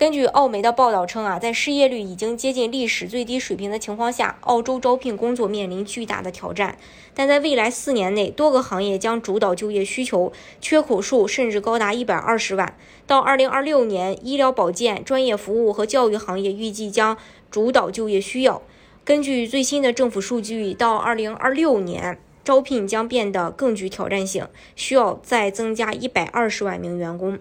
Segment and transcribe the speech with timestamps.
[0.00, 6.78] 根据澳媒的报道称啊，在失业率已经接近历史最低水平的情况下，澳洲招聘工作面临巨大的挑战。
[7.14, 12.74] 但在未来四年内，多个行业将主导就业需求，缺口数甚至高达一百二十万。
[13.06, 17.18] 到二零二六年，医疗保健、专业服务和教育行业预计将
[17.50, 18.62] 主导就业需要。
[19.04, 27.38] 根据最新的政府数据，到二零二六年，招聘将变得更具挑战性，需要再增加一百二十万名员工。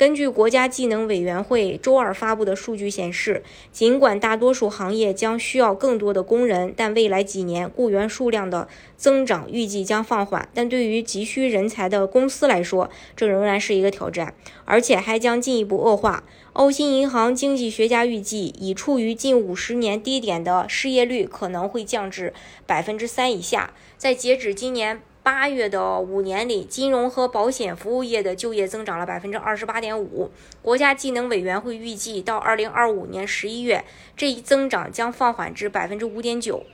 [0.00, 10.48] 根据国家技能委员会周二发布的数据显示，尽管大多数行业将需要更多的工人，但未来几年雇员数量的增长预计将放缓。
[10.54, 14.32] 但对于急需人才的公司来说，这仍然是一个挑战，
[14.64, 16.24] 而且还将进一步恶化。
[16.54, 22.32] 欧新银行经济学家预计，已处于近五十年低点的失业率可能会降至
[22.66, 23.74] 百分之三以下。
[23.98, 25.02] 在截止今年。
[25.22, 30.30] 八月的五年里，金融和保险服务业的就业增长了百分之二十八点五。
[30.62, 33.84] 国家技能委员会预计，到二零二五年十一月，
[34.16, 36.64] 这一增长将放缓至百分之五点九。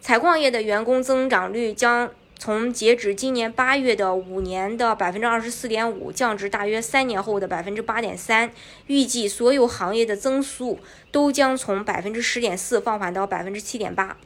[0.00, 8.50] 采矿业的员工增长率将从截止今年八月的五年的百分之二十四点五，降至大约三年后的百分之八点三。
[8.86, 10.78] 预计所有行业的增速
[11.10, 14.18] 都将从百分之十点四放缓到百分之七点八。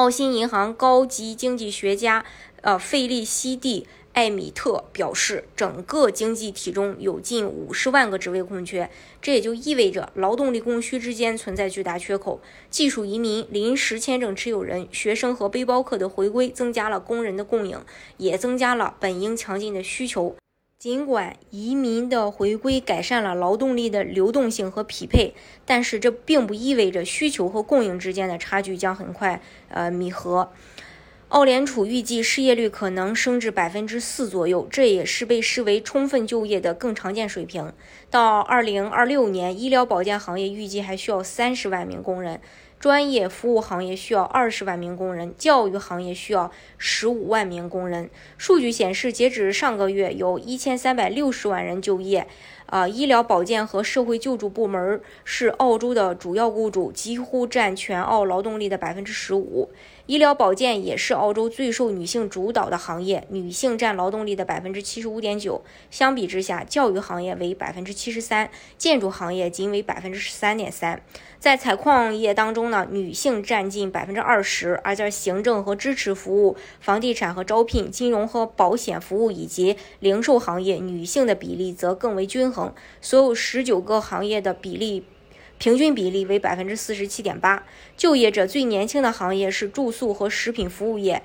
[0.00, 2.24] 澳新银行高级经济学家。
[2.62, 3.82] 呃，费利西蒂·
[4.14, 8.90] 艾米特表示，整个经济体中有近五十万个职位空缺，
[9.20, 12.40] 这也就意味着劳动力供需之间存在巨大缺口。
[12.70, 17.78] 技术移民、临时签证持有人、学生和背包客的回归，增加了工人的供应，
[18.16, 20.34] 也增加了本应强劲的需求。
[20.80, 25.34] 尽管移民的回归改善了劳动力的流动性和匹配，
[25.66, 30.50] 但是这并不意味着需求和供应之间的差距将很快呃弥合。
[31.30, 37.72] 澳联储预计失业率可能升至百分之四左右，这也是被视为充分就业的更常见水平。
[38.10, 42.40] 到二零二六年，医疗保健行业预计还需要三十万名工人。
[42.80, 48.10] 专业服务行业需要二十万名工人，教育行业需要十五万名工人。
[48.36, 52.26] 数据显示，截止上个月，有一千三百六十万人就业。
[52.70, 59.68] 啊，医疗保健和社会救助部门是澳洲的主要雇主，几乎占全澳劳动力的百分之十五。
[60.06, 65.62] 医疗保健也是澳洲最受女性主导的行业，女性占劳动力的百分之七十五点九。
[65.90, 71.02] 相比之下，教育行业为百分之七十三，建筑行业仅为百分之十三点三。
[71.38, 82.59] 在采矿业当中呢，女性占近百分之二十；而在行政和支持服务、房地产和招聘、金融和保险服务以及零售行业，女性的比例则更为均衡。
[83.00, 85.04] 所有十九个行业的比例
[85.58, 87.64] 平均比例为百分之四十七点八。
[87.96, 91.22] 就业者最年轻的行业是住宿和食品服务业，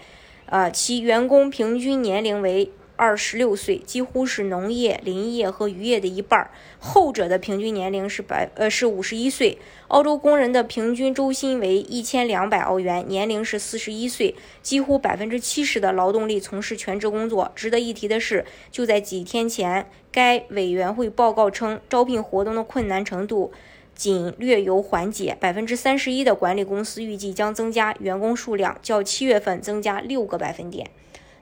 [0.48, 2.72] 呃，其员工平均年龄为。
[2.96, 6.52] 二十六岁，几乎是农业、林业和渔业的一半儿。
[6.80, 9.58] 后者的平均年龄是百呃是五十一岁。
[9.88, 14.36] 澳洲工人的平均周薪为一千两百澳元，年龄是四十一岁。
[14.62, 17.52] 几乎百分之七十的劳动力从事全职工作。
[17.56, 23.52] 值得一提的是，就在几天前，该委员会报告称，招聘活动的困难程度
[23.94, 25.38] 仅略有缓解。
[25.40, 30.90] 百分之三十一的管理公司预计将增加员工数量，较七月份增加六个百分点。